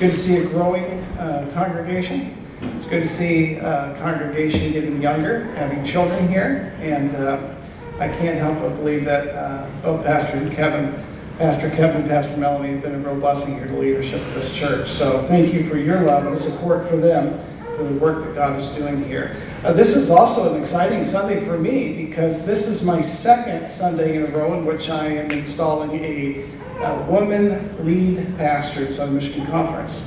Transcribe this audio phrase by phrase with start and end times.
[0.00, 0.86] good to see a growing
[1.18, 2.34] uh, congregation.
[2.74, 7.54] It's good to see a congregation getting younger, having children here, and uh,
[7.98, 11.04] I can't help but believe that uh, both Pastor Kevin,
[11.36, 14.88] Pastor Kevin, Pastor Melanie have been a real blessing here to leadership of this church.
[14.88, 17.38] So thank you for your love and support for them
[17.76, 19.36] for the work that God is doing here.
[19.64, 24.16] Uh, this is also an exciting Sunday for me because this is my second Sunday
[24.16, 26.42] in a row in which I am installing a,
[26.82, 30.02] a woman lead pastor Southern Michigan Conference.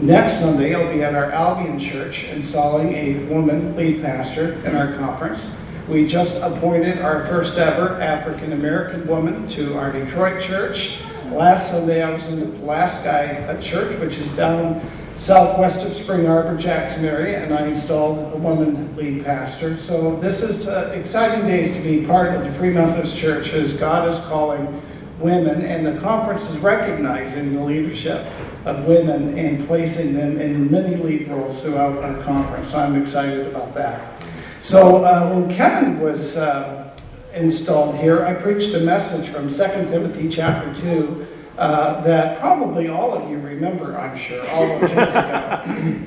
[0.00, 4.94] Next Sunday, I'll be at our Albion Church installing a woman lead pastor in our
[4.96, 5.46] conference.
[5.88, 10.98] We just appointed our first ever African American woman to our Detroit church.
[11.30, 14.80] Last Sunday, I was in the Pulaski Church, which is down
[15.16, 19.78] southwest of Spring Arbor, Jackson area, and I installed a woman lead pastor.
[19.78, 23.72] So this is uh, exciting days to be part of the Free Methodist Church as
[23.72, 24.82] God is calling
[25.18, 28.26] women, and the conference is recognizing the leadership
[28.64, 32.70] of women and placing them in many lead roles throughout our conference.
[32.70, 34.22] So I'm excited about that.
[34.60, 36.94] So uh, when Kevin was uh,
[37.34, 41.26] installed here, I preached a message from 2 Timothy chapter 2
[41.58, 46.02] uh, that probably all of you remember, I'm sure, all those years ago.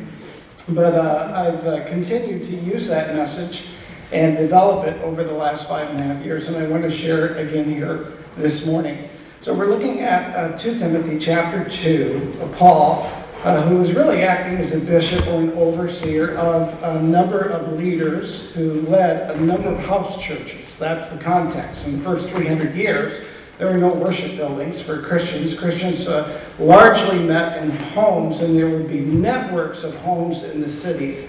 [0.69, 3.65] but uh, I've uh, continued to use that message
[4.11, 6.91] and develop it over the last five and a half years, and I want to
[6.91, 9.09] share it again here this morning.
[9.41, 13.09] So we're looking at uh, 2 Timothy chapter 2, of Paul,
[13.43, 17.73] uh, who was really acting as a bishop or an overseer of a number of
[17.73, 20.77] leaders who led a number of house churches.
[20.77, 21.87] That's the context.
[21.87, 23.25] In the first 300 years,
[23.57, 25.53] there were no worship buildings for Christians.
[25.53, 30.69] Christians uh, largely met in homes, and there would be networks of homes in the
[30.69, 31.25] cities.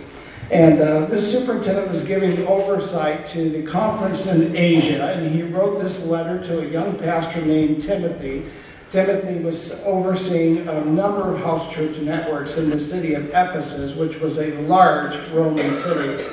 [0.51, 5.81] And uh, this superintendent was giving oversight to the conference in Asia, and he wrote
[5.81, 8.47] this letter to a young pastor named Timothy.
[8.89, 14.19] Timothy was overseeing a number of house church networks in the city of Ephesus, which
[14.19, 16.25] was a large Roman city.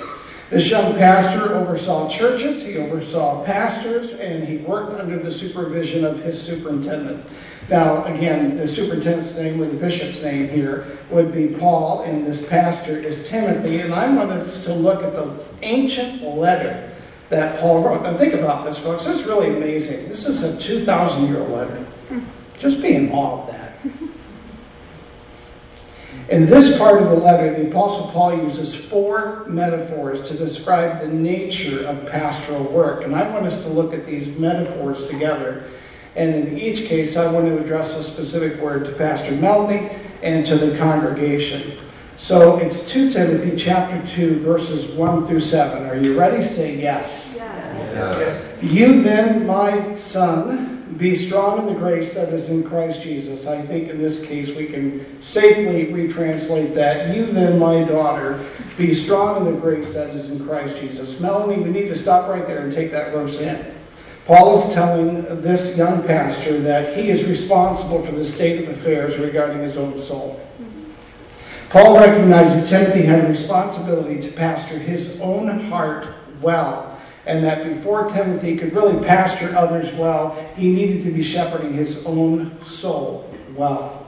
[0.49, 6.23] This young pastor oversaw churches, he oversaw pastors, and he worked under the supervision of
[6.23, 7.23] his superintendent.
[7.69, 12.41] Now, again, the superintendent's name or the bishop's name here would be Paul, and this
[12.47, 13.81] pastor is Timothy.
[13.81, 16.93] And I want us to look at the ancient letter
[17.29, 18.03] that Paul wrote.
[18.03, 19.05] Now, think about this, folks.
[19.05, 20.07] This is really amazing.
[20.07, 21.85] This is a 2,000 year letter.
[22.57, 23.75] Just be in awe of that.
[26.29, 31.07] In this part of the letter, the Apostle Paul uses four metaphors to describe the
[31.07, 33.05] nature of pastoral work.
[33.05, 35.63] And I want us to look at these metaphors together
[36.17, 39.89] and in each case, I want to address a specific word to Pastor Melanie
[40.23, 41.77] and to the congregation.
[42.15, 45.85] So it's 2 Timothy chapter 2, verses 1 through 7.
[45.85, 46.41] Are you ready?
[46.41, 47.35] Say yes.
[47.35, 47.93] Yes.
[47.93, 48.63] yes.
[48.63, 53.45] You then, my son, be strong in the grace that is in Christ Jesus.
[53.45, 57.15] I think in this case we can safely retranslate that.
[57.15, 58.43] You then, my daughter,
[58.75, 61.19] be strong in the grace that is in Christ Jesus.
[61.19, 63.76] Melanie, we need to stop right there and take that verse in.
[64.27, 69.15] Paul is telling this young pastor that he is responsible for the state of affairs
[69.15, 70.37] regarding his own soul.
[71.69, 76.09] Paul recognized that Timothy had a responsibility to pastor his own heart
[76.41, 81.71] well, and that before Timothy could really pastor others well, he needed to be shepherding
[81.71, 84.07] his own soul well.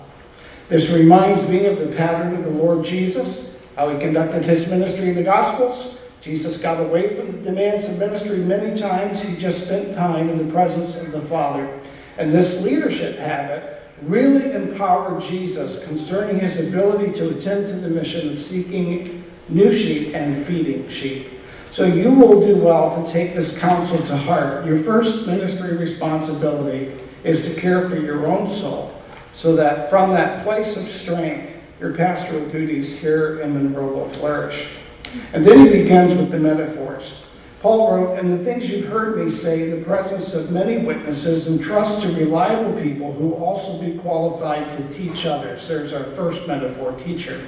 [0.68, 5.08] This reminds me of the pattern of the Lord Jesus, how he conducted his ministry
[5.08, 9.22] in the Gospels, Jesus got away from the demands of ministry many times.
[9.22, 11.80] He just spent time in the presence of the Father.
[12.18, 18.30] And this leadership habit really empowered Jesus concerning his ability to attend to the mission
[18.30, 21.28] of seeking new sheep and feeding sheep.
[21.72, 24.66] So you will do well to take this counsel to heart.
[24.66, 26.92] Your first ministry responsibility
[27.24, 28.94] is to care for your own soul,
[29.34, 34.68] so that from that place of strength, your pastoral duties here in Monroe will flourish.
[35.34, 37.14] And then he begins with the metaphors.
[37.62, 41.48] Paul wrote, And the things you've heard me say in the presence of many witnesses,
[41.48, 45.68] and trust to reliable people who also be qualified to teach others.
[45.68, 47.42] There's our first metaphor, teacher.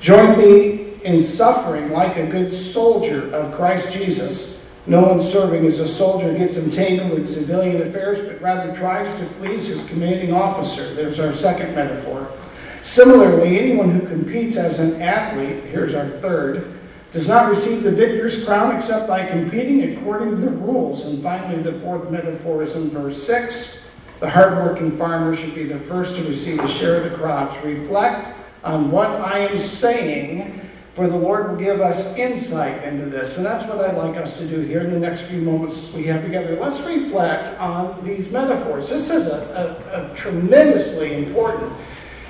[0.00, 4.58] Join me in suffering like a good soldier of Christ Jesus.
[4.86, 9.26] No one serving as a soldier gets entangled in civilian affairs, but rather tries to
[9.26, 10.94] please his commanding officer.
[10.94, 12.32] There's our second metaphor.
[12.82, 16.78] Similarly, anyone who competes as an athlete, here's our third,
[17.12, 21.04] does not receive the victor's crown except by competing according to the rules.
[21.04, 23.80] And finally, the fourth metaphor is in verse 6.
[24.20, 27.56] The hardworking farmer should be the first to receive a share of the crops.
[27.64, 30.60] Reflect on what I am saying,
[30.94, 33.38] for the Lord will give us insight into this.
[33.38, 36.04] And that's what I'd like us to do here in the next few moments we
[36.04, 36.58] have together.
[36.60, 38.88] Let's reflect on these metaphors.
[38.88, 41.72] This is a, a, a tremendously important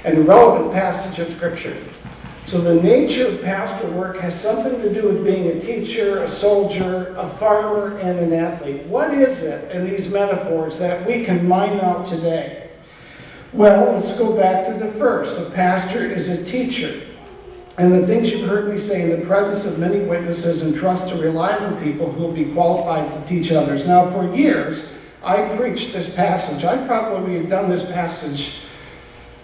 [0.04, 1.76] and relevant passage of Scripture.
[2.46, 6.28] So the nature of pastoral work has something to do with being a teacher, a
[6.28, 8.82] soldier, a farmer, and an athlete.
[8.86, 12.70] What is it in these metaphors that we can mine out today?
[13.52, 15.38] Well, let's go back to the first.
[15.38, 17.02] A pastor is a teacher.
[17.78, 21.08] And the things you've heard me say in the presence of many witnesses and trust
[21.08, 23.86] to reliable people who will be qualified to teach others.
[23.86, 24.86] Now, for years,
[25.22, 26.64] I preached this passage.
[26.64, 28.54] I probably have done this passage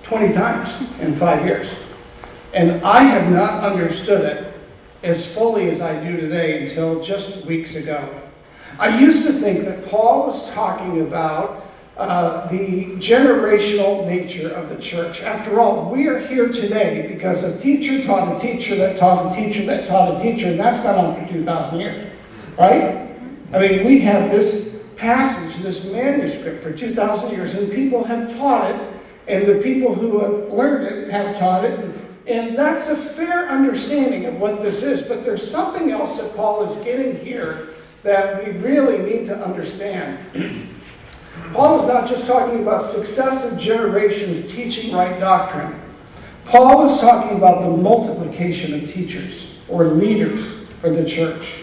[0.07, 1.77] 20 times in five years.
[2.55, 4.55] And I have not understood it
[5.03, 8.09] as fully as I do today until just weeks ago.
[8.79, 11.67] I used to think that Paul was talking about
[11.97, 15.23] uh, the generational nature of the church.
[15.23, 19.37] After all, we are here today because a teacher taught a teacher that taught a
[19.37, 22.13] teacher that taught a teacher, and that's gone on for 2,000 years,
[22.59, 23.09] right?
[23.53, 28.71] I mean, we have this passage, this manuscript for 2,000 years, and people have taught
[28.71, 28.96] it,
[29.29, 31.95] and the people who have learned it have taught it.
[32.27, 36.65] And that's a fair understanding of what this is, but there's something else that Paul
[36.65, 37.69] is getting here
[38.03, 40.19] that we really need to understand.
[41.53, 45.81] Paul is not just talking about successive generations teaching right doctrine.
[46.45, 51.55] Paul is talking about the multiplication of teachers or leaders for the church.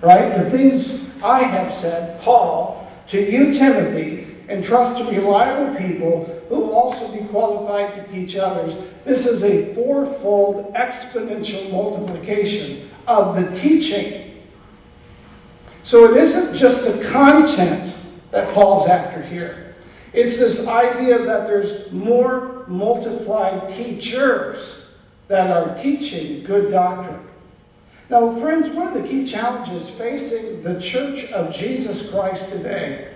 [0.00, 0.36] Right?
[0.36, 6.60] The things I have said, Paul, to you, Timothy, and trust to reliable people who
[6.60, 8.76] will also be qualified to teach others.
[9.04, 14.42] This is a fourfold exponential multiplication of the teaching.
[15.82, 17.94] So it isn't just the content
[18.30, 19.74] that Paul's after here.
[20.12, 24.86] It's this idea that there's more multiplied teachers
[25.28, 27.20] that are teaching good doctrine.
[28.08, 33.15] Now, friends, one of the key challenges facing the Church of Jesus Christ today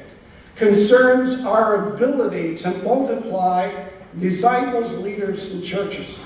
[0.60, 3.72] concerns our ability to multiply
[4.18, 6.20] disciples, leaders, and churches.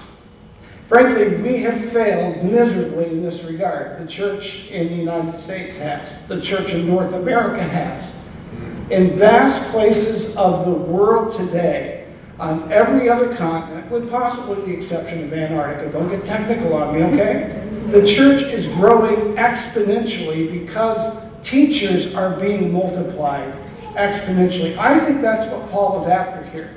[0.88, 3.96] Frankly, we have failed miserably in this regard.
[4.02, 8.12] The church in the United States has, the church in North America has.
[8.90, 15.22] In vast places of the world today, on every other continent, with possibly the exception
[15.22, 17.60] of Antarctica, don't get technical on me, okay?
[17.84, 23.54] The church is growing exponentially because teachers are being multiplied
[23.94, 24.76] exponentially.
[24.76, 26.74] I think that's what Paul was after here.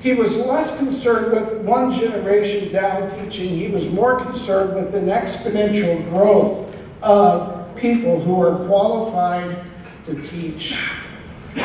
[0.00, 5.06] He was less concerned with one generation down teaching, he was more concerned with an
[5.06, 9.64] exponential growth of people who are qualified
[10.04, 10.76] to teach.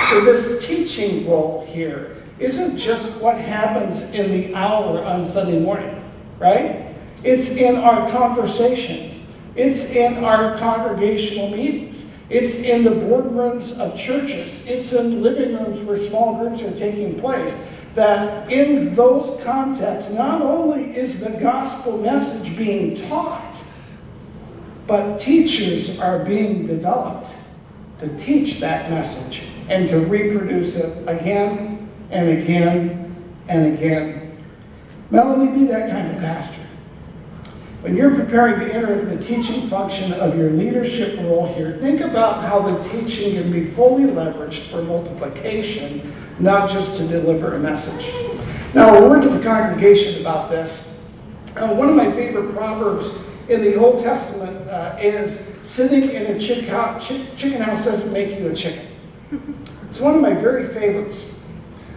[0.10, 6.04] So, this teaching role here isn't just what happens in the hour on Sunday morning,
[6.40, 6.94] right?
[7.24, 9.24] It's in our conversations.
[9.56, 12.06] It's in our congregational meetings.
[12.30, 14.66] It's in the boardrooms of churches.
[14.68, 17.58] It's in living rooms where small groups are taking place.
[17.96, 23.64] That in those contexts, not only is the gospel message being taught,
[24.86, 27.30] but teachers are being developed
[28.00, 33.16] to teach that message and to reproduce it again and again
[33.48, 34.38] and again.
[35.10, 36.67] Melanie, be that kind of pastor.
[37.88, 42.02] When you're preparing to enter into the teaching function of your leadership role here, think
[42.02, 47.60] about how the teaching can be fully leveraged for multiplication, not just to deliver a
[47.60, 48.12] message.
[48.74, 50.94] Now, a word to the congregation about this.
[51.56, 53.14] Uh, one of my favorite proverbs
[53.48, 56.66] in the Old Testament uh, is sitting in a chick
[57.38, 58.86] chicken house doesn't make you a chicken.
[59.90, 61.26] It's one of my very favorites.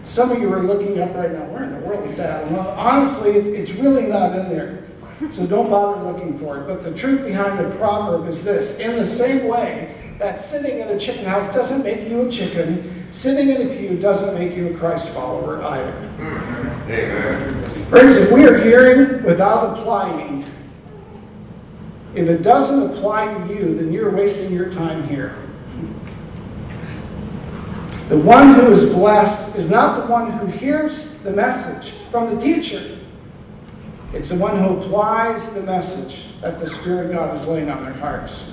[0.05, 2.49] Some of you are looking up right now, where in the world is that?
[2.49, 4.85] Well, honestly, it's really not in there.
[5.29, 6.67] So don't bother looking for it.
[6.67, 10.89] But the truth behind the proverb is this in the same way that sitting in
[10.89, 14.75] a chicken house doesn't make you a chicken, sitting in a pew doesn't make you
[14.75, 15.93] a Christ follower either.
[16.89, 17.63] Amen.
[17.87, 20.45] Friends, if we are hearing without applying,
[22.15, 25.37] if it doesn't apply to you, then you're wasting your time here.
[28.09, 32.41] The one who is blessed is not the one who hears the message from the
[32.41, 33.00] teacher
[34.13, 37.85] it's the one who applies the message that the Spirit of God is laying on
[37.85, 38.45] their hearts.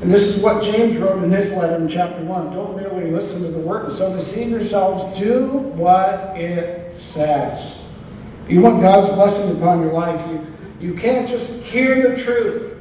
[0.00, 2.52] And this is what James wrote in his letter in chapter 1.
[2.52, 5.16] Don't merely listen to the word and so deceive yourselves.
[5.16, 7.78] Do what it says.
[8.44, 10.44] If you want God's blessing upon your life, you,
[10.80, 12.80] you can't just hear the truth.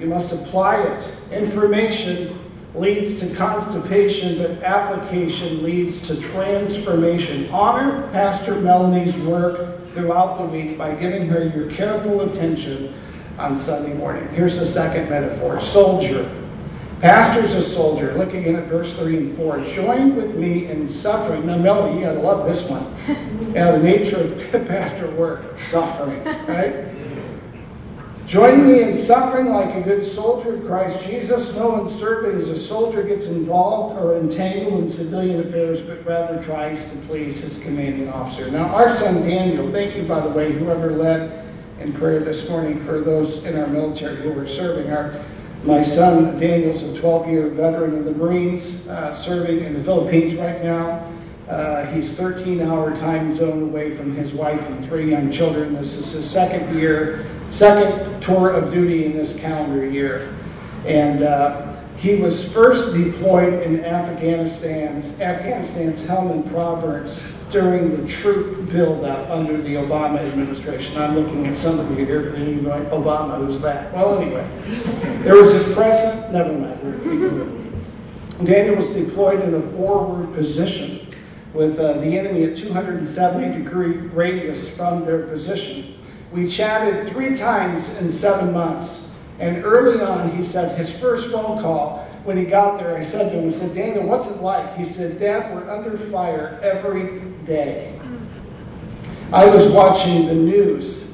[0.00, 1.08] You must apply it.
[1.30, 2.36] Information
[2.78, 7.48] leads to constipation, but application leads to transformation.
[7.50, 12.94] Honor Pastor Melanie's work throughout the week by giving her your careful attention
[13.38, 14.28] on Sunday morning.
[14.28, 16.30] Here's the second metaphor soldier.
[17.00, 18.14] Pastor's a soldier.
[18.14, 19.64] Looking at verse 3 and 4.
[19.64, 21.46] Join with me in suffering.
[21.46, 22.94] Now, Melanie, you gotta love this one.
[23.56, 26.74] Yeah, the nature of pastor work, suffering, right?
[28.26, 31.54] Join me in suffering like a good soldier of Christ Jesus.
[31.54, 36.42] No one serving as a soldier gets involved or entangled in civilian affairs, but rather
[36.42, 38.50] tries to please his commanding officer.
[38.50, 41.46] Now, our son Daniel, thank you, by the way, whoever led
[41.78, 44.90] in prayer this morning for those in our military who were serving.
[44.90, 45.14] Our,
[45.62, 50.34] my son Daniel's a 12 year veteran of the Marines, uh, serving in the Philippines
[50.34, 51.12] right now.
[51.48, 55.74] Uh, he's 13 hour time zone away from his wife and three young children.
[55.74, 60.34] This is his second year second tour of duty in this calendar year.
[60.84, 69.30] And uh, he was first deployed in Afghanistan's, Afghanistan's Helmand province during the troop buildup
[69.30, 70.96] under the Obama administration.
[70.98, 73.92] I'm looking at some of you here and you're going, Obama, who's that?
[73.94, 74.46] Well, anyway,
[75.22, 77.62] there was this president, never mind.
[78.44, 81.06] Daniel was deployed in a forward position
[81.54, 85.95] with uh, the enemy at 270 degree radius from their position.
[86.36, 89.08] We chatted three times in seven months.
[89.38, 93.32] And early on, he said his first phone call, when he got there, I said
[93.32, 94.76] to him, I said, Daniel, what's it like?
[94.76, 97.98] He said, Dad, we're under fire every day.
[99.32, 101.10] I was watching the news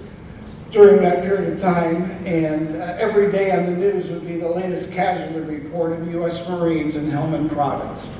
[0.73, 4.49] during that period of time, and uh, every day on the news would be the
[4.49, 6.49] latest casualty report of U.S.
[6.49, 8.11] Marines in Helmand Province.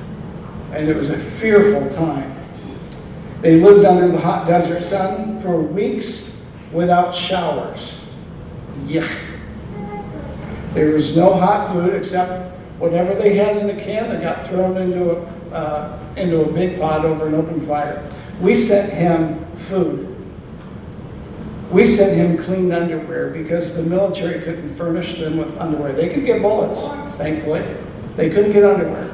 [0.71, 2.33] And it was a fearful time.
[3.41, 6.32] They lived under the hot desert sun for weeks
[6.73, 7.99] without showers.
[8.85, 9.21] Yuck.
[10.73, 14.75] There was no hot food except whatever they had in the can that got thrown
[14.77, 15.21] into a,
[15.53, 18.03] uh, into a big pot over an open fire.
[18.41, 20.09] We sent him food.
[21.71, 25.93] We sent him clean underwear because the military couldn't furnish them with underwear.
[25.93, 26.81] They could get bullets,
[27.17, 27.63] thankfully.
[28.15, 29.11] They couldn't get underwear.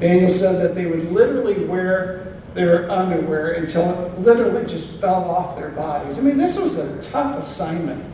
[0.00, 2.21] Daniel said that they would literally wear
[2.54, 6.18] their underwear until it literally just fell off their bodies.
[6.18, 8.04] I mean, this was a tough assignment.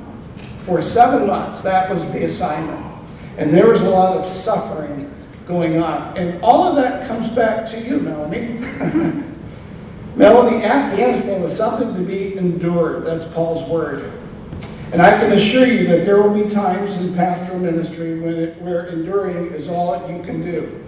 [0.62, 2.84] For seven months, that was the assignment.
[3.36, 5.12] And there was a lot of suffering
[5.46, 6.16] going on.
[6.16, 8.58] And all of that comes back to you, Melanie.
[10.16, 13.04] Melanie, Afghanistan was something to be endured.
[13.04, 14.12] That's Paul's word.
[14.92, 18.60] And I can assure you that there will be times in pastoral ministry when it,
[18.60, 20.84] where enduring is all that you can do.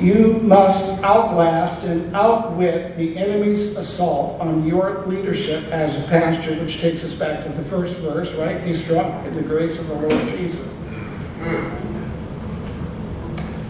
[0.00, 6.80] You must outlast and outwit the enemy's assault on your leadership as a pastor, which
[6.80, 8.62] takes us back to the first verse, right?
[8.62, 10.64] Be strong in the grace of the Lord Jesus.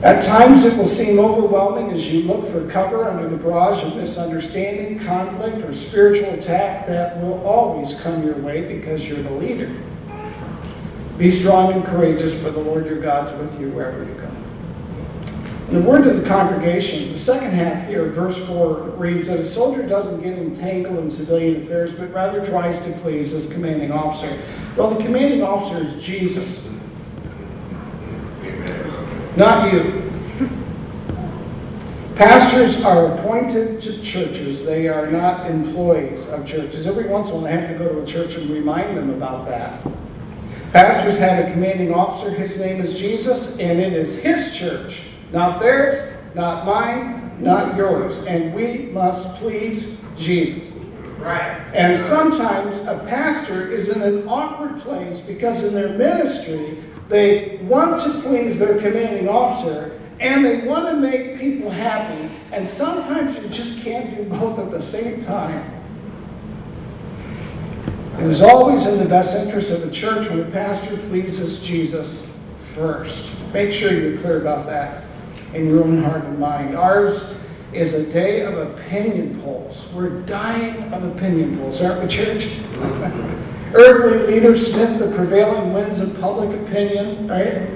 [0.03, 3.97] At times it will seem overwhelming as you look for cover under the barrage of
[3.97, 9.75] misunderstanding, conflict, or spiritual attack that will always come your way because you're the leader.
[11.17, 14.38] Be strong and courageous, for the Lord your God's with you wherever you go.
[15.69, 19.87] The word to the congregation, the second half here, verse 4, reads that a soldier
[19.87, 24.41] doesn't get entangled in civilian affairs, but rather tries to please his commanding officer.
[24.79, 26.71] Well, the commanding officer is Jesus,
[29.37, 30.11] not you.
[32.15, 34.63] Pastors are appointed to churches.
[34.63, 36.87] They are not employees of churches.
[36.87, 39.11] Every once in a while, I have to go to a church and remind them
[39.11, 39.87] about that.
[40.73, 42.31] Pastors have a commanding officer.
[42.31, 48.19] His name is Jesus, and it is his church not theirs, not mine, not yours.
[48.19, 50.75] And we must please Jesus.
[51.19, 51.61] Right.
[51.75, 58.01] And sometimes a pastor is in an awkward place because in their ministry, they want
[58.03, 62.31] to please their commanding officer and they want to make people happy.
[62.53, 65.75] And sometimes you just can't do both at the same time.
[68.19, 72.27] It is always in the best interest of the church when the pastor pleases Jesus
[72.57, 73.33] first.
[73.53, 75.05] Make sure you're clear about that
[75.55, 76.77] in your own heart and mind.
[76.77, 77.25] Ours
[77.73, 79.87] is a day of opinion polls.
[79.93, 82.49] We're dying of opinion polls, aren't we, church?
[83.75, 87.69] Earthly leaders sniff the prevailing winds of public opinion, right?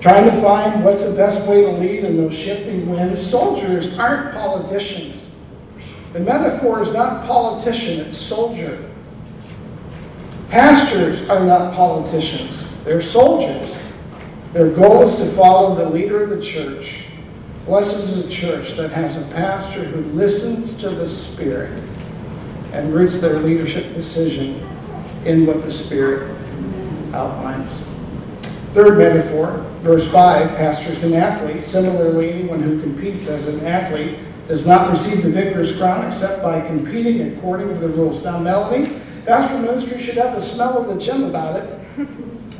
[0.00, 3.24] Trying to find what's the best way to lead in those shifting winds.
[3.24, 5.30] Soldiers aren't politicians.
[6.12, 8.90] The metaphor is not politician, it's soldier.
[10.50, 13.71] Pastors are not politicians, they're soldiers.
[14.52, 17.04] Their goal is to follow the leader of the church.
[17.64, 21.82] Blessed is a church that has a pastor who listens to the Spirit
[22.72, 24.66] and roots their leadership decision
[25.24, 26.36] in what the Spirit
[27.14, 27.80] outlines.
[28.72, 31.66] Third metaphor, verse 5, pastors and athletes.
[31.66, 36.60] Similarly, anyone who competes as an athlete does not receive the victor's crown except by
[36.60, 38.22] competing according to the rules.
[38.22, 42.08] Now, Melanie, pastoral ministry should have the smell of the gym about it.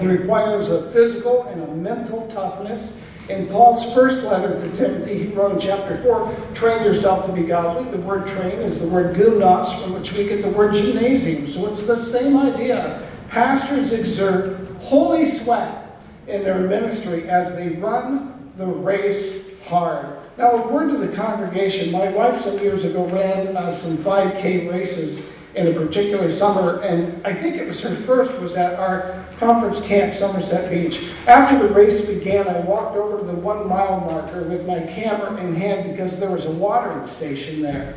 [0.01, 2.95] It requires a physical and a mental toughness.
[3.29, 7.43] In Paul's first letter to Timothy, he wrote in chapter 4 train yourself to be
[7.43, 7.91] godly.
[7.91, 11.47] The word train is the word gymnos, from which we get the word gymnasium.
[11.47, 13.09] So it's the same idea.
[13.29, 20.19] Pastors exert holy sweat in their ministry as they run the race hard.
[20.37, 21.93] Now, a word to the congregation.
[21.93, 25.23] My wife some years ago ran uh, some 5K races
[25.55, 29.81] in a particular summer, and I think it was her first was at our conference
[29.81, 31.09] camp, Somerset Beach.
[31.27, 35.37] After the race began, I walked over to the one mile marker with my camera
[35.37, 37.97] in hand because there was a watering station there.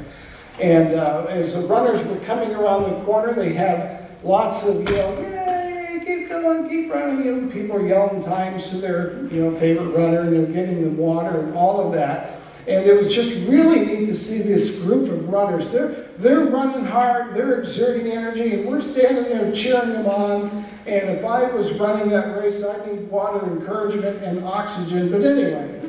[0.59, 4.95] And uh, as the runners were coming around the corner, they had lots of, you
[4.95, 7.25] yay, keep going, keep running.
[7.25, 10.83] You know, people are yelling times to their, you know, favorite runner, and they're giving
[10.83, 12.34] them water and all of that.
[12.67, 15.69] And it was just really neat to see this group of runners.
[15.69, 20.65] They're, they're running hard, they're exerting energy, and we're standing there cheering them on.
[20.87, 25.11] And if I was running that race, I'd need water, encouragement, and oxygen.
[25.11, 25.79] But anyway,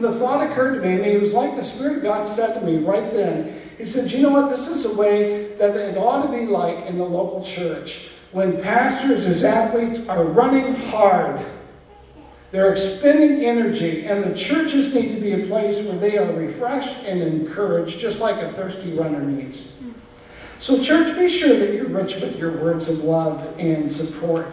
[0.00, 2.64] the thought occurred to me, and it was like the Spirit of God said to
[2.64, 3.60] me right then.
[3.76, 4.48] He said, You know what?
[4.48, 8.08] This is a way that it ought to be like in the local church.
[8.32, 11.44] When pastors as athletes are running hard,
[12.52, 16.96] they're expending energy, and the churches need to be a place where they are refreshed
[17.04, 19.72] and encouraged, just like a thirsty runner needs.
[20.58, 24.46] So, church, be sure that you're rich with your words of love and support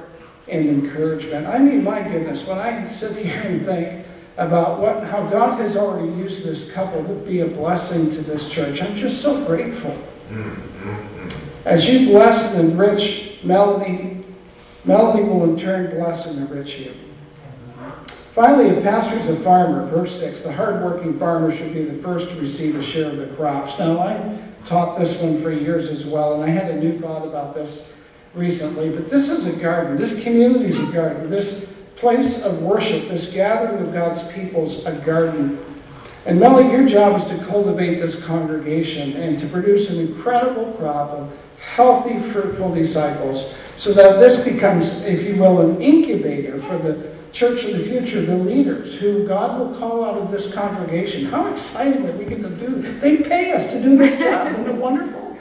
[0.49, 1.47] and encouragement.
[1.47, 4.05] I mean, my goodness, when I sit here and think
[4.37, 8.51] about what, how God has already used this couple to be a blessing to this
[8.51, 9.97] church, I'm just so grateful.
[11.63, 14.25] As you bless and enrich Melody,
[14.83, 16.93] Melody will in turn bless and enrich you.
[18.33, 20.39] Finally, a pastor is a farmer, verse 6.
[20.39, 23.77] The hardworking farmer should be the first to receive a share of the crops.
[23.77, 27.27] Now, I taught this one for years as well, and I had a new thought
[27.27, 27.87] about this
[28.33, 28.89] recently.
[28.89, 29.97] But this is a garden.
[29.97, 31.29] This community is a garden.
[31.29, 35.63] This place of worship, this gathering of God's people is a garden.
[36.25, 41.11] And Melly, your job is to cultivate this congregation and to produce an incredible crop
[41.11, 47.13] of healthy, fruitful disciples so that this becomes, if you will, an incubator for the
[47.33, 51.25] church of the future, the leaders who God will call out of this congregation.
[51.25, 53.01] How exciting that we get to do this.
[53.01, 54.53] They pay us to do this job.
[54.53, 55.35] Isn't it wonderful?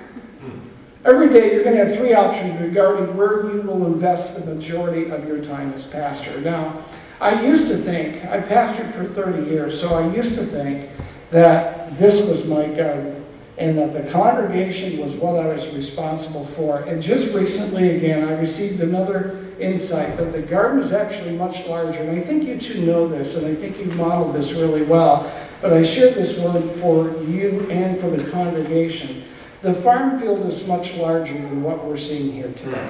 [1.05, 5.11] Every day you're going to have three options regarding where you will invest the majority
[5.11, 6.41] of your time as pastor.
[6.41, 6.81] Now,
[7.21, 10.89] I used to think, I pastored for 30 years, so I used to think
[11.31, 13.23] that this was my garden
[13.59, 16.79] and that the congregation was what I was responsible for.
[16.81, 22.01] And just recently, again, I received another insight that the garden is actually much larger.
[22.01, 25.33] And I think you two know this, and I think you modeled this really well.
[25.61, 29.23] But I share this word for you and for the congregation.
[29.63, 32.89] The farm field is much larger than what we're seeing here today.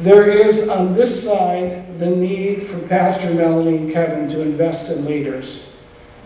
[0.00, 5.04] There is on this side the need for Pastor Melanie and Kevin to invest in
[5.04, 5.66] leaders.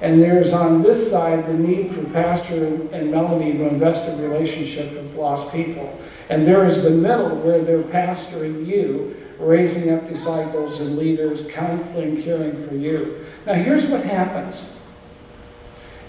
[0.00, 4.94] And there's on this side the need for Pastor and Melanie to invest in relationships
[4.94, 5.98] with lost people.
[6.28, 12.22] And there is the middle where they're pastoring you, raising up disciples and leaders, counseling,
[12.22, 13.24] caring for you.
[13.46, 14.66] Now, here's what happens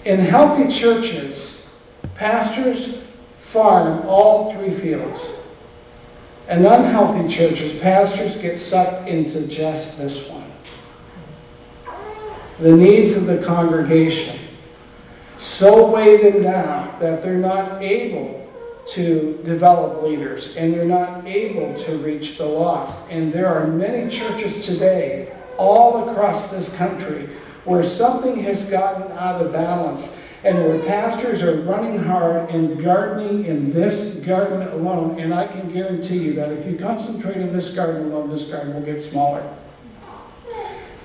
[0.04, 1.66] in healthy churches,
[2.14, 2.98] pastors
[3.38, 5.28] farm all three fields.
[6.48, 10.46] In unhealthy churches, pastors get sucked into just this one
[12.58, 14.38] the needs of the congregation
[15.36, 18.45] so weigh them down that they're not able
[18.86, 22.96] to develop leaders and they're not able to reach the lost.
[23.10, 27.28] And there are many churches today, all across this country,
[27.64, 30.08] where something has gotten out of balance
[30.44, 35.18] and where pastors are running hard and gardening in this garden alone.
[35.18, 38.74] And I can guarantee you that if you concentrate in this garden alone, this garden
[38.74, 39.42] will get smaller.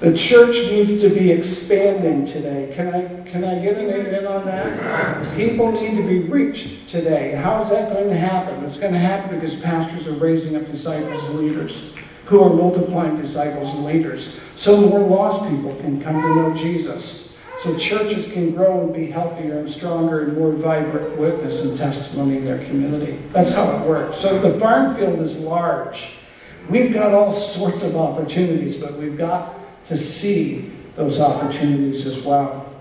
[0.01, 2.71] The church needs to be expanding today.
[2.73, 5.37] Can I, can I get an amen on that?
[5.37, 7.35] People need to be reached today.
[7.35, 8.63] How is that going to happen?
[8.63, 11.93] It's going to happen because pastors are raising up disciples and leaders
[12.25, 14.37] who are multiplying disciples and leaders.
[14.55, 17.37] So more lost people can come to know Jesus.
[17.59, 22.37] So churches can grow and be healthier and stronger and more vibrant witness and testimony
[22.37, 23.19] in their community.
[23.33, 24.17] That's how it works.
[24.17, 26.13] So the farm field is large.
[26.69, 29.60] We've got all sorts of opportunities, but we've got
[29.91, 32.73] to see those opportunities as well.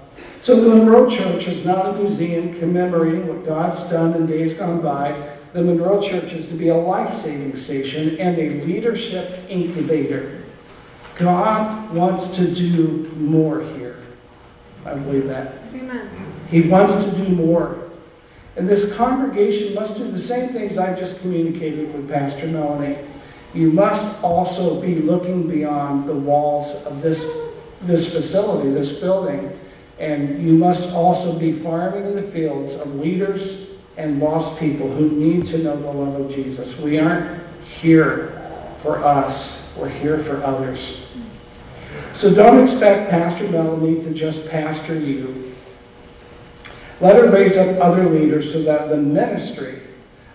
[0.43, 4.81] So the Monroe Church is not a museum commemorating what God's done in days gone
[4.81, 5.37] by.
[5.53, 10.41] The Monroe Church is to be a life-saving station and a leadership incubator.
[11.17, 13.99] God wants to do more here.
[14.87, 15.55] I believe that.
[15.75, 16.09] Amen.
[16.49, 17.91] He wants to do more.
[18.55, 22.99] And this congregation must do the same things I've just communicated with Pastor Melanie.
[23.55, 27.29] You must also be looking beyond the walls of this,
[27.83, 29.59] this facility, this building,
[29.99, 35.11] and you must also be farming in the fields of leaders and lost people who
[35.11, 36.77] need to know the love of Jesus.
[36.79, 38.29] We aren't here
[38.79, 41.07] for us, we're here for others.
[42.13, 45.55] So don't expect Pastor Melanie to just pastor you.
[47.01, 49.81] Let her raise up other leaders so that the ministry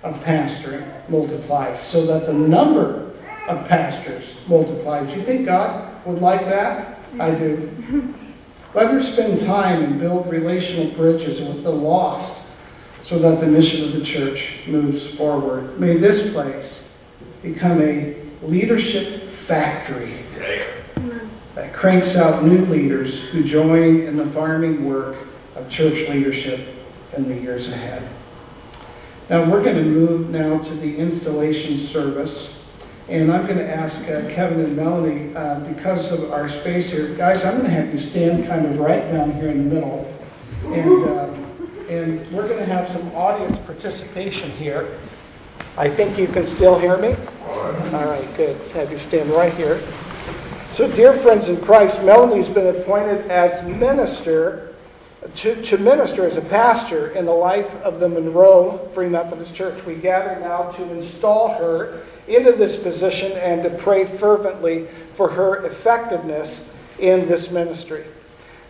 [0.06, 3.12] of pastoring multiplies, so that the number
[3.48, 5.10] of pastors multiplies.
[5.10, 7.00] Do you think God would like that?
[7.20, 8.14] I do.
[8.74, 12.44] Let her spend time and build relational bridges with the lost
[13.02, 15.80] so that the mission of the church moves forward.
[15.80, 16.88] May this place
[17.42, 20.24] become a leadership factory
[21.56, 25.16] that cranks out new leaders who join in the farming work
[25.56, 26.68] of church leadership
[27.16, 28.08] in the years ahead.
[29.30, 32.60] Now we're going to move now to the installation service.
[33.10, 37.16] And I'm going to ask uh, Kevin and Melanie, uh, because of our space here,
[37.16, 40.12] guys, I'm going to have you stand kind of right down here in the middle.
[40.66, 45.00] And, um, and we're going to have some audience participation here.
[45.78, 47.16] I think you can still hear me?
[47.48, 48.58] All right, good.
[48.60, 49.82] Let's have you stand right here.
[50.74, 54.75] So, dear friends in Christ, Melanie's been appointed as minister
[55.36, 59.84] to, to minister as a pastor in the life of the Monroe Free Methodist Church.
[59.86, 65.66] We gather now to install her into this position and to pray fervently for her
[65.66, 68.06] effectiveness in this ministry.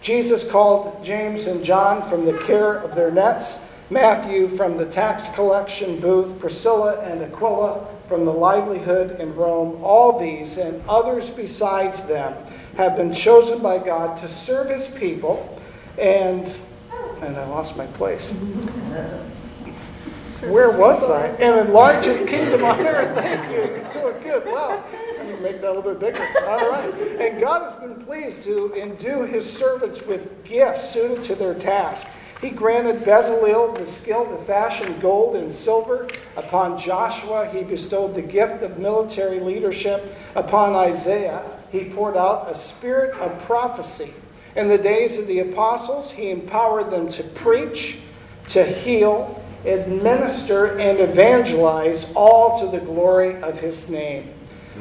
[0.01, 5.27] Jesus called James and John from the care of their nets, Matthew from the tax
[5.35, 9.83] collection booth, Priscilla and Aquila from the livelihood in Rome.
[9.83, 12.33] All these and others besides them
[12.77, 15.59] have been chosen by God to serve his people
[15.97, 16.55] and
[17.21, 18.31] and I lost my place.
[20.41, 21.27] Where was I?
[21.27, 23.15] And enlarge his kingdom on earth.
[23.15, 24.01] Thank you.
[24.01, 24.45] You're good.
[24.45, 24.83] Wow.
[25.41, 26.23] Make that a little bit bigger.
[26.47, 26.93] All right.
[27.19, 32.05] And God has been pleased to endue his servants with gifts suited to their task.
[32.41, 36.07] He granted Bezalel the skill to fashion gold and silver.
[36.35, 40.15] Upon Joshua, he bestowed the gift of military leadership.
[40.35, 44.13] Upon Isaiah, he poured out a spirit of prophecy.
[44.55, 47.97] In the days of the apostles, he empowered them to preach,
[48.49, 54.29] to heal, administer, and evangelize, all to the glory of his name.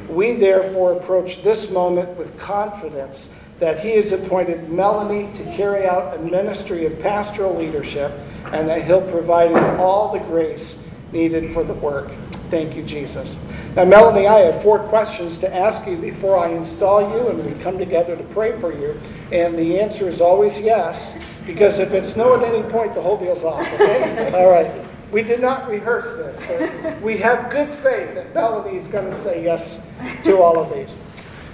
[0.07, 6.15] We therefore approach this moment with confidence that he has appointed Melanie to carry out
[6.15, 8.11] a ministry of pastoral leadership
[8.51, 10.77] and that he'll provide all the grace
[11.11, 12.11] needed for the work.
[12.49, 13.37] Thank you, Jesus.
[13.75, 17.61] Now, Melanie, I have four questions to ask you before I install you and we
[17.63, 18.99] come together to pray for you.
[19.31, 21.17] And the answer is always yes.
[21.45, 23.61] Because if it's no at any point, the whole deal's off.
[23.73, 24.31] Okay?
[24.35, 24.71] All right.
[25.11, 29.23] We did not rehearse this, but we have good faith that Melanie is going to
[29.23, 29.79] say yes
[30.23, 30.99] to all of these.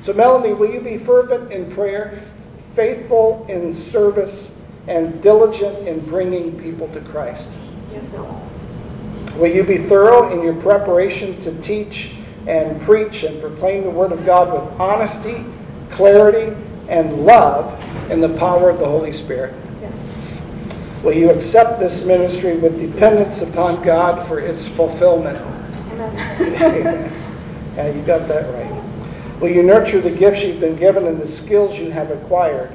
[0.04, 2.24] So, Melanie, will you be fervent in prayer,
[2.76, 4.52] faithful in service,
[4.88, 7.50] and diligent in bringing people to Christ?
[7.92, 8.26] Yes, sir.
[9.38, 12.16] Will you be thorough in your preparation to teach
[12.48, 15.46] and preach and proclaim the Word of God with honesty,
[15.92, 16.56] clarity,
[16.92, 19.56] and love in the power of the Holy Spirit?
[19.82, 20.28] Yes.
[21.04, 25.40] Will you accept this ministry with dependence upon God for its fulfillment?
[25.94, 27.12] Amen.
[27.76, 29.40] yeah, you got that right.
[29.40, 32.72] Will you nurture the gifts you've been given and the skills you have acquired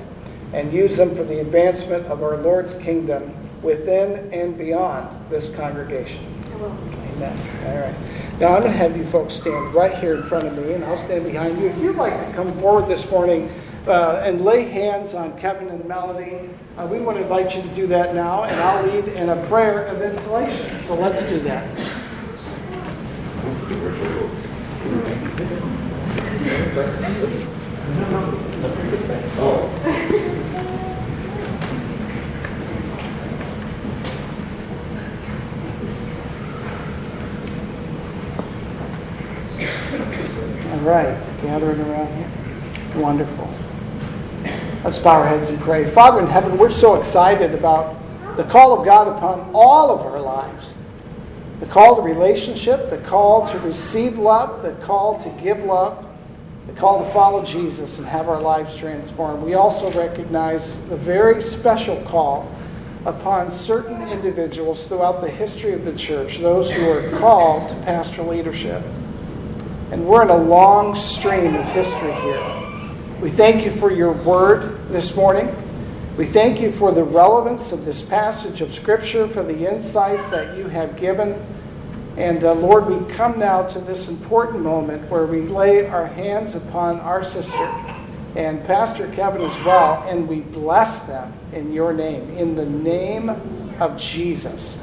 [0.53, 6.25] and use them for the advancement of our Lord's kingdom within and beyond this congregation?
[6.55, 7.39] Amen.
[7.67, 7.95] All right.
[8.41, 10.85] Now I'm going to have you folks stand right here in front of me, and
[10.85, 11.69] I'll stand behind you.
[11.69, 13.51] If you'd like to come forward this morning
[13.87, 16.51] uh, and lay hands on Kevin and Melody.
[16.77, 19.47] uh, we want to invite you to do that now, and I'll lead in a
[19.47, 20.81] prayer of installation.
[20.83, 21.67] So let's do that.
[40.73, 42.31] All right, gathering around here.
[42.97, 43.66] Wonderful.
[44.87, 45.85] Let's bow our heads and pray.
[45.85, 47.97] Father in heaven, we're so excited about
[48.37, 50.73] the call of God upon all of our lives
[51.59, 56.07] the call to relationship, the call to receive love, the call to give love,
[56.69, 59.43] the call to follow Jesus and have our lives transformed.
[59.43, 62.49] We also recognize the very special call
[63.07, 68.29] upon certain individuals throughout the history of the church, those who are called to pastoral
[68.29, 68.85] leadership.
[69.91, 72.56] And we're in a long stream of history here.
[73.21, 75.49] We thank you for your word this morning.
[76.19, 80.57] We thank you for the relevance of this passage of Scripture, for the insights that
[80.59, 81.35] you have given
[82.17, 86.55] And uh, Lord, we come now to this important moment where we lay our hands
[86.55, 87.75] upon our sister
[88.37, 93.31] and Pastor Kevin as well, and we bless them in your name, in the name
[93.81, 94.79] of Jesus.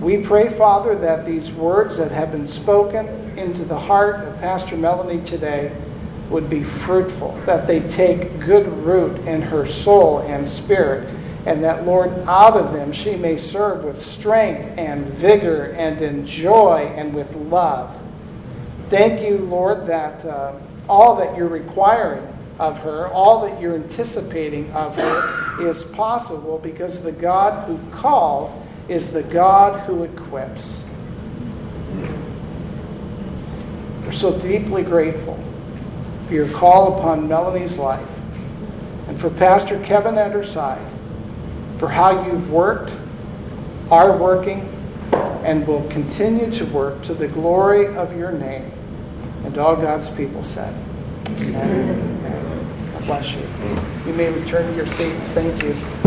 [0.00, 3.06] We pray, Father, that these words that have been spoken
[3.38, 5.74] into the heart of Pastor Melanie today
[6.30, 11.12] would be fruitful, that they take good root in her soul and spirit,
[11.44, 16.24] and that, Lord, out of them she may serve with strength and vigor and in
[16.24, 17.96] joy and with love.
[18.90, 20.54] Thank you, Lord, that uh,
[20.88, 22.26] all that you're requiring
[22.60, 28.52] of her, all that you're anticipating of her, is possible because the God who called
[28.88, 30.84] is the God who equips.
[34.04, 35.42] We're so deeply grateful
[36.30, 38.08] for your call upon Melanie's life
[39.08, 40.80] and for Pastor Kevin at her side,
[41.76, 42.92] for how you've worked,
[43.90, 44.60] are working,
[45.42, 48.70] and will continue to work to the glory of your name.
[49.42, 50.72] And all God's people said,
[51.40, 51.98] Amen.
[51.98, 52.92] Amen.
[52.92, 53.42] God bless you.
[54.06, 55.32] You may return to your seats.
[55.32, 55.99] Thank you.